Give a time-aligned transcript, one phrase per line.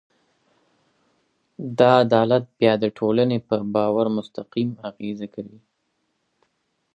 [1.77, 5.59] دا عدالت بیا د ټولنې پر باور مستقیم اغېز کوي.